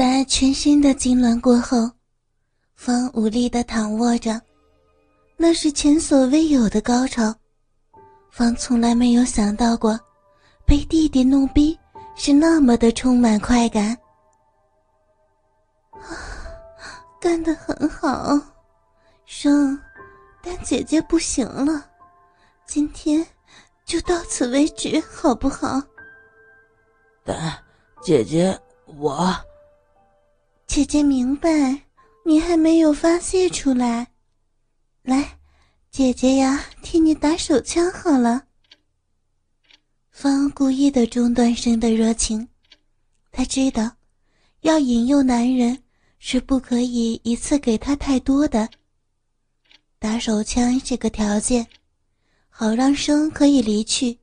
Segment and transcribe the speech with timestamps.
[0.00, 1.90] 在全身的痉挛过后，
[2.74, 4.40] 方无力的躺卧着，
[5.36, 7.34] 那是前所未有的高潮。
[8.30, 10.00] 方从来没有想到过，
[10.64, 11.78] 被弟弟弄逼
[12.16, 13.94] 是那么的充满快感。
[15.90, 16.00] 啊，
[17.20, 18.40] 干得很好，
[19.26, 19.78] 生，
[20.42, 21.84] 但姐姐不行了，
[22.66, 23.22] 今天
[23.84, 25.78] 就到此为止，好不好？
[27.22, 27.52] 但
[28.02, 29.30] 姐姐，我，
[30.72, 31.82] 姐姐明白，
[32.24, 34.06] 你还没有发泄出来。
[35.02, 35.36] 来，
[35.90, 38.44] 姐姐呀，替你打手枪好了。
[40.12, 42.46] 方故意的中断声的热情，
[43.32, 43.90] 他知道，
[44.60, 45.82] 要引诱男人
[46.20, 48.68] 是不可以一次给他太多的。
[49.98, 51.66] 打手枪是个条件，
[52.48, 54.16] 好让生可以离去。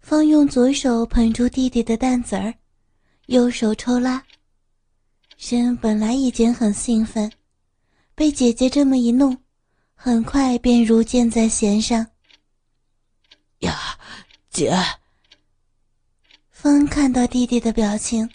[0.00, 2.54] 方用左手捧住弟弟的蛋子儿，
[3.26, 4.24] 右手抽拉。
[5.38, 7.30] 生本来已经很兴奋，
[8.16, 9.38] 被姐姐这么一弄，
[9.94, 12.04] 很快便如箭在弦上。
[13.60, 13.96] 呀，
[14.50, 14.76] 姐！
[16.50, 18.28] 风看到弟弟的表情，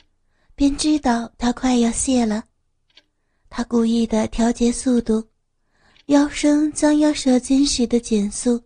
[0.56, 2.46] 便知道他快要泄了。
[3.50, 5.28] 他故意的调节速度，
[6.06, 8.64] 腰身将要射精时的减速，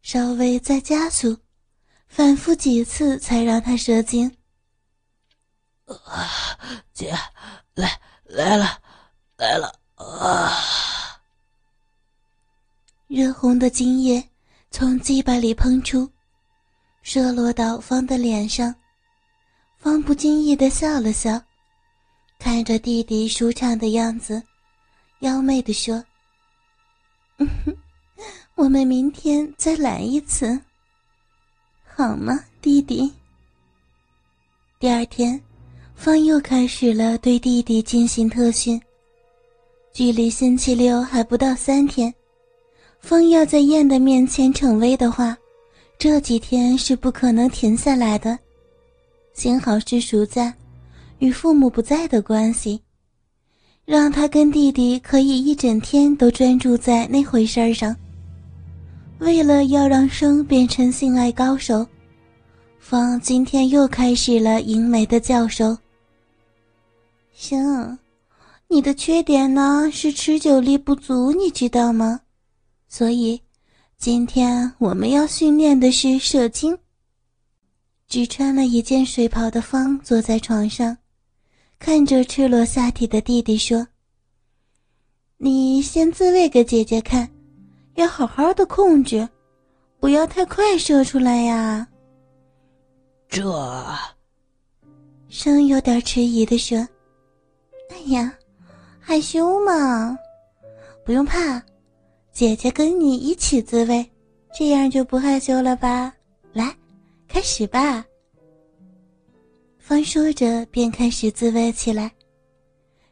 [0.00, 1.36] 稍微再加速。
[2.08, 4.34] 反复几次才让他射精。
[5.86, 6.58] 啊，
[6.92, 7.14] 姐，
[7.74, 8.80] 来来了，
[9.36, 10.50] 来了啊！
[13.06, 14.22] 热红的精液
[14.70, 16.10] 从鸡巴里喷出，
[17.02, 18.74] 射落到方的脸上。
[19.78, 21.40] 方不经意的笑了笑，
[22.38, 24.42] 看着弟弟舒畅的样子，
[25.20, 26.02] 妖媚的说
[27.38, 27.76] ：“嗯哼，
[28.56, 30.60] 我们明天再来一次。”
[31.86, 33.14] 好吗，弟弟？
[34.80, 35.40] 第二天，
[35.96, 38.80] 方又开始了对弟弟进行特训。
[39.92, 42.14] 距离星期六还不到三天，
[43.00, 45.36] 方要在燕的面前逞威的话，
[45.98, 48.38] 这几天是不可能停下来的。
[49.32, 50.54] 幸好是暑假，
[51.18, 52.80] 与父母不在的关系，
[53.86, 57.96] 让他跟弟弟可以一整天都专注在那回事上。
[59.18, 61.84] 为了要让生变成性爱高手，
[62.78, 65.76] 方今天又开始了淫美的教授。
[67.38, 67.98] 生，
[68.66, 72.22] 你的缺点呢是持久力不足，你知道吗？
[72.88, 73.38] 所以，
[73.98, 76.76] 今天我们要训练的是射精。
[78.08, 80.96] 只穿了一件睡袍的方坐在床上，
[81.78, 83.86] 看着赤裸下体的弟弟说
[85.36, 87.28] ：“你先自慰给姐姐看。”
[87.96, 89.28] 要好好的控制，
[90.00, 91.86] 不要太快射出来呀。
[93.28, 93.44] 这，
[95.28, 96.86] 生有点迟疑的说
[97.88, 98.32] ：“哎呀，
[99.00, 100.16] 害羞嘛，
[101.04, 101.62] 不用怕，
[102.32, 104.04] 姐姐跟你一起自慰，
[104.54, 106.12] 这样就不害羞了吧？
[106.52, 106.74] 来，
[107.28, 108.04] 开始吧。”
[109.78, 112.10] 方说着便开始自慰起来，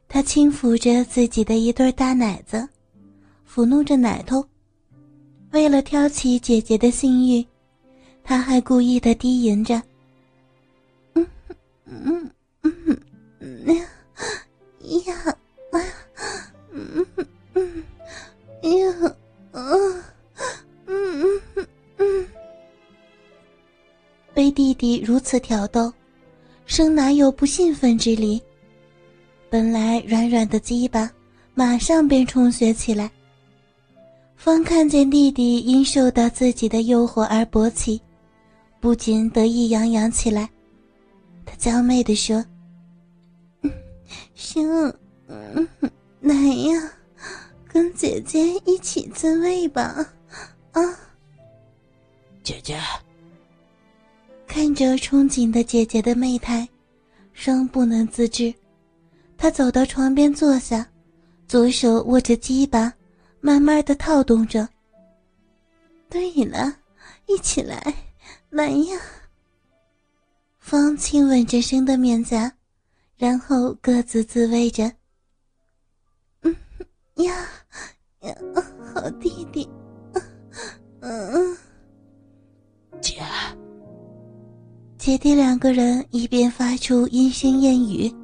[0.08, 2.68] 他轻抚着自己的一对大奶子，
[3.48, 4.44] 抚弄着奶头。
[5.52, 7.46] 为了挑起姐姐的性欲，
[8.24, 9.80] 他还故意的低吟着
[11.14, 11.24] ：“嗯
[11.84, 12.30] 嗯
[12.62, 12.98] 嗯
[13.38, 13.86] 嗯
[15.06, 15.38] 呀呀
[16.72, 17.06] 嗯
[17.54, 17.84] 嗯
[18.62, 19.16] 呀
[19.52, 20.04] 嗯
[20.86, 21.66] 嗯嗯
[21.98, 22.26] 嗯。”
[24.34, 25.92] 被弟弟如此挑逗，
[26.66, 28.42] 生哪有不兴奋之理？
[29.48, 31.10] 本来软软的鸡巴，
[31.54, 33.10] 马上便充血起来。
[34.36, 38.00] 方看见弟弟因受到自己的诱惑而勃起，
[38.80, 40.50] 不禁得意洋洋起来。
[41.46, 42.44] 他娇媚地说
[44.44, 44.68] ：“行，
[46.20, 46.92] 来呀，
[47.66, 50.06] 跟姐姐一起自慰吧。”
[50.72, 50.82] 啊，
[52.42, 52.78] 姐姐。
[54.46, 56.68] 看着憧憬的姐姐的媚态，
[57.32, 58.54] 生不能自制。
[59.38, 60.86] 他走到床边坐下，
[61.48, 62.92] 左手握着鸡巴。
[63.40, 64.66] 慢慢的套动着。
[66.08, 66.76] 对了，
[67.26, 67.94] 一起来，
[68.48, 68.98] 来呀！
[70.60, 72.50] 方亲吻着生的面颊，
[73.24, 74.84] 然后各自自慰着。
[76.42, 76.54] 嗯
[77.14, 77.34] 呀
[78.20, 78.36] 呀，
[78.92, 79.66] 好弟弟，
[81.00, 81.56] 嗯，
[83.00, 83.22] 姐。
[84.98, 88.14] 姐弟两个人一边发出阴声燕语，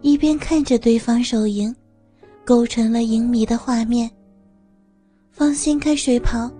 [0.00, 1.72] 一边看着对方手淫，
[2.44, 4.10] 构成了淫迷的画面。
[5.30, 6.50] 方心开水袍，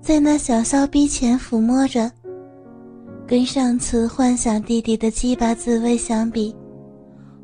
[0.00, 2.08] 在那小骚逼前抚摸着。
[3.26, 6.54] 跟上次幻想弟弟的鸡巴自慰相比，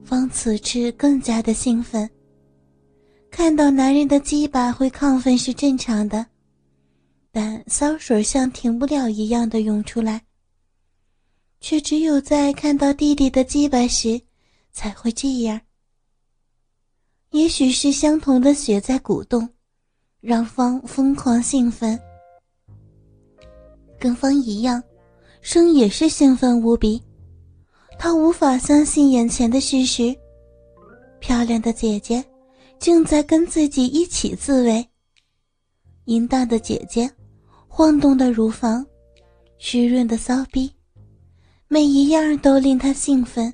[0.04, 2.08] 方此时更加的兴奋。
[3.30, 6.24] 看到男人的鸡巴会亢奋是正常的，
[7.32, 10.22] 但骚水像停不了一样的涌出来，
[11.60, 14.20] 却只有在看到弟弟的鸡巴时
[14.70, 15.60] 才会这样。
[17.30, 19.48] 也许是相同的血在鼓动，
[20.20, 21.98] 让方疯狂兴奋。
[23.98, 24.80] 跟方一样，
[25.40, 27.02] 生也是兴奋无比，
[28.04, 30.14] 他无法相信眼前的事实：
[31.20, 32.22] 漂亮的姐姐。
[32.78, 34.86] 竟在跟自己一起自慰，
[36.04, 37.10] 淫荡的姐姐，
[37.66, 38.84] 晃动的乳房，
[39.56, 40.70] 湿润的骚逼，
[41.66, 43.50] 每一样都令他兴奋，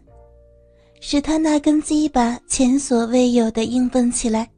[1.01, 4.51] 使他那根鸡巴前所未有的硬蹦起来。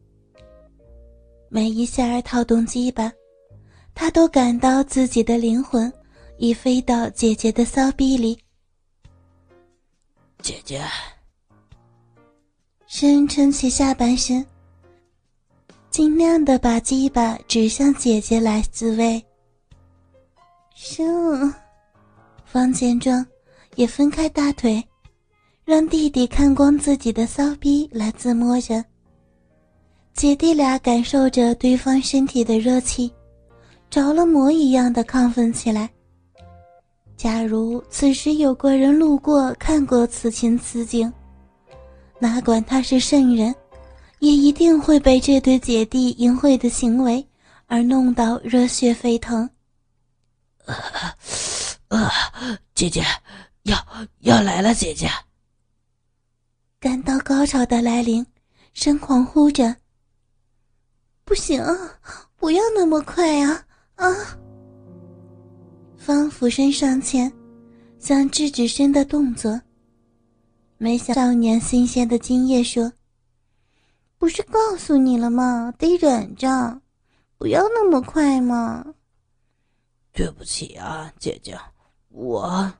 [1.50, 3.12] 每一下套动鸡巴，
[3.92, 5.92] 他都感到自己的灵魂
[6.38, 8.38] 已飞到姐姐的骚逼里。
[10.42, 10.82] 姐姐，
[12.86, 14.44] 身撑起下半身。
[15.88, 19.24] 尽量的把鸡巴指向姐姐来自慰。
[20.74, 21.54] 生，
[22.44, 23.24] 方见状，
[23.76, 24.82] 也分开大腿，
[25.64, 28.84] 让弟弟看光自己的骚逼来自摸着。
[30.12, 33.12] 姐弟俩感受着对方身体的热气，
[33.88, 35.88] 着了魔一样的亢奋起来。
[37.22, 41.12] 假如此时有个人路过看过此情此景，
[42.18, 43.54] 哪管他是圣人。
[44.18, 47.24] 也一定会被这对姐弟淫秽的行为
[47.66, 49.48] 而弄到热血沸腾。
[51.86, 52.10] 啊，
[52.74, 53.04] 姐姐，
[53.62, 53.76] 要
[54.22, 55.08] 要来了，姐姐。
[56.80, 58.26] 感到高潮的来临，
[58.74, 59.76] 声狂呼着
[61.24, 61.64] ：“不行，
[62.34, 63.64] 不要那么快啊！”
[63.94, 64.08] 啊！
[66.02, 67.32] 方俯身上前，
[68.00, 69.60] 想制止身的动作，
[70.76, 72.92] 没想少年新鲜的精液说。
[74.18, 75.72] 不是告诉你了吗？
[75.78, 76.82] 得忍着，
[77.38, 78.84] 不要那么快嘛。
[80.12, 81.56] 对不起啊，姐姐，
[82.08, 82.72] 我。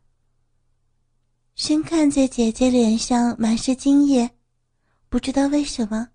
[1.55, 4.29] 先看见姐姐脸上满是精液，
[5.09, 6.09] 不知道为什么，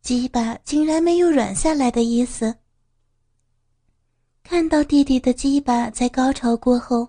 [0.00, 2.56] 鸡巴竟然没有软下来的意思。
[4.48, 7.08] 看到弟弟的鸡巴在高潮过后，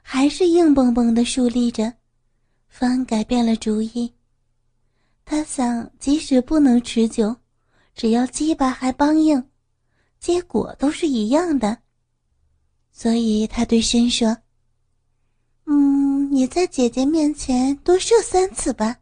[0.00, 1.92] 还是硬邦邦的竖立着，
[2.70, 4.10] 方改变了主意。
[5.26, 7.36] 他想，即使不能持久，
[7.94, 9.46] 只要鸡巴还梆硬，
[10.18, 11.76] 结果都是一样的。
[12.90, 14.34] 所以他对申说
[15.68, 18.96] ：“嗯，你在姐姐面前多射三次吧，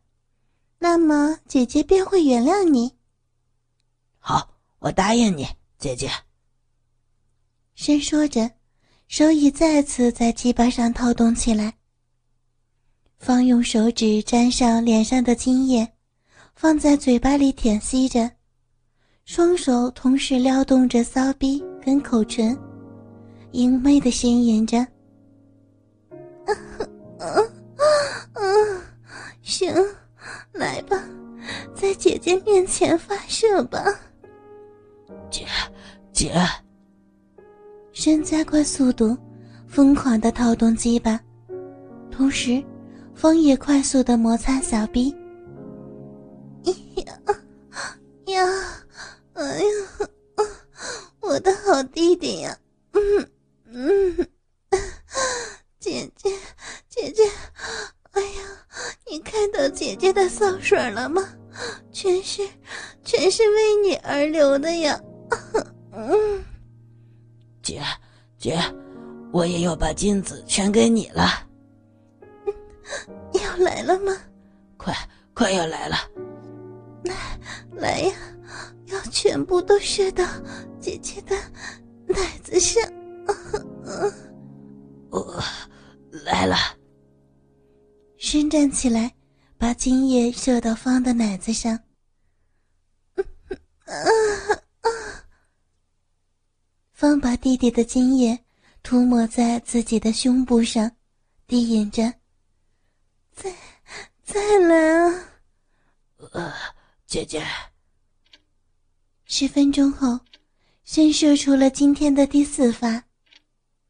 [0.81, 2.93] 那么姐姐便会原谅你。”
[4.19, 4.51] 好，
[4.81, 5.47] 我答应你，
[5.79, 6.11] 姐姐。
[7.81, 8.51] 申说着，
[9.07, 11.75] 手已再次在鸡巴上套动起来。
[13.19, 15.89] 方用手指沾上脸上的精液。
[16.57, 18.29] 放在嘴巴里舔吸着，
[19.25, 22.59] 双手同时撩动着骚逼跟口唇，
[23.53, 24.85] 淫媚的呻吟着
[29.41, 29.73] ：“行，
[30.51, 31.01] 来吧，
[31.77, 33.85] 在姐姐面前发射吧。”
[35.31, 35.47] 姐，
[36.13, 36.35] 姐，
[37.99, 39.19] 先加快速度，
[39.67, 41.19] 疯狂的套动鸡巴，
[42.13, 42.63] 同时，
[43.13, 45.13] 风也快速的摩擦小逼。
[46.95, 47.19] 呀
[48.27, 48.47] 呀，
[49.33, 50.09] 哎呀，
[51.19, 52.57] 我的好弟弟呀，
[52.93, 53.29] 嗯
[53.67, 54.29] 嗯，
[55.81, 56.31] 姐姐
[56.89, 57.25] 姐姐，
[58.13, 58.43] 哎呀，
[59.11, 61.29] 你看到姐姐的骚水了吗？
[61.91, 62.49] 全是
[63.03, 65.01] 全是为你而流的呀，
[68.49, 68.59] 姐，
[69.31, 71.47] 我也要把金子全给你了，
[73.35, 74.17] 要来了吗？
[74.79, 74.97] 快
[75.35, 75.97] 快要来了。
[77.05, 77.15] 来，
[77.73, 78.15] 来呀！
[78.87, 80.25] 要全部都射到
[80.81, 81.37] 姐姐的
[82.07, 82.83] 奶子上。
[85.11, 85.43] 我
[86.25, 86.57] 来了。
[88.17, 89.15] 伸展起来，
[89.59, 91.79] 把精液射到方的奶子上。
[97.09, 98.39] 方把弟弟的精液
[98.83, 100.95] 涂抹在自己的胸部上，
[101.47, 102.03] 低吟着
[103.35, 103.51] ：“再，
[104.23, 105.25] 再来啊！”
[106.33, 106.53] 呃。
[107.07, 107.43] 姐姐，
[109.25, 110.21] 十分钟后，
[110.85, 113.03] 先射出了今天的第四发，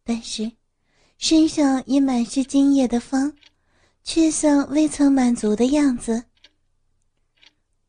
[0.04, 0.52] 但是
[1.16, 3.36] 身上已满是精液的方，
[4.04, 6.26] 却像未曾满足的样子。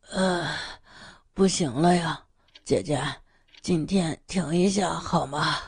[0.10, 0.50] 呃，
[1.36, 2.26] 不行了呀，
[2.66, 3.00] 姐姐，
[3.70, 5.60] 今天停一下好吗？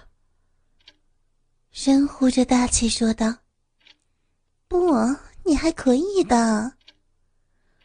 [1.70, 3.32] 深呼着大气说道
[4.68, 4.92] ：“不，
[5.46, 6.74] 你还可以的。”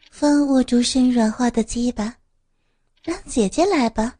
[0.09, 2.15] 风握住身软化的鸡巴，
[3.03, 4.17] 让姐姐来吧。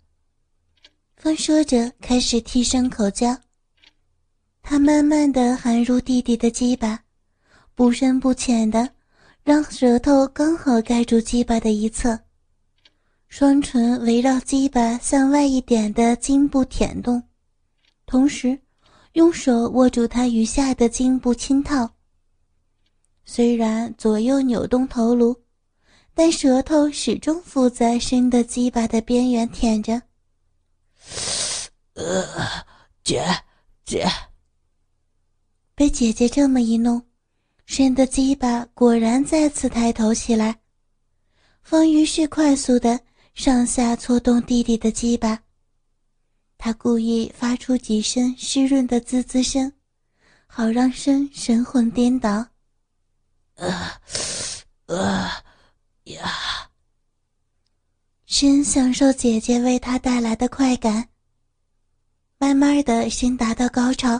[1.15, 3.35] 风说着，开始替身口交。
[4.61, 7.03] 他慢慢的含入弟弟的鸡巴，
[7.73, 8.87] 不深不浅的，
[9.43, 12.19] 让舌头刚好盖住鸡巴的一侧，
[13.29, 17.21] 双唇围绕鸡巴向外一点的茎部舔动，
[18.05, 18.59] 同时
[19.13, 21.89] 用手握住他余下的茎部轻套。
[23.25, 25.35] 虽然左右扭动头颅，
[26.13, 30.01] 但舌头始终附在深的鸡巴的边缘舔着。
[31.93, 32.25] 呃，
[33.03, 33.23] 姐
[33.85, 34.07] 姐。
[35.75, 37.03] 被姐姐这么一弄，
[37.65, 40.61] 深的鸡巴果然再次抬头起来。
[41.61, 42.99] 方于是快速的
[43.37, 45.43] 上下搓动弟弟的鸡巴，
[46.57, 49.71] 他故意发出几声湿润的滋滋声，
[50.47, 52.47] 好让身神魂颠倒。
[53.53, 53.91] 呃，
[54.87, 55.29] 呃，
[56.05, 56.31] 呀，
[58.25, 61.09] 身享受姐姐为他带来的快感，
[62.39, 64.19] 慢慢的身达到高潮。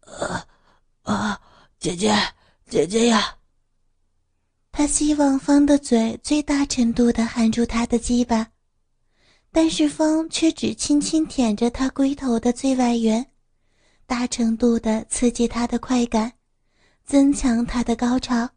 [0.00, 0.44] 呃，
[1.02, 1.40] 啊，
[1.78, 2.12] 姐姐，
[2.68, 3.37] 姐姐呀！
[4.78, 8.46] 他希望风的嘴最大程度的含住他的鸡巴，
[9.50, 13.26] 但是风却只轻轻舔着他龟头的最外缘，
[14.06, 16.32] 大程度的刺激他的快感，
[17.04, 18.48] 增强他的高潮。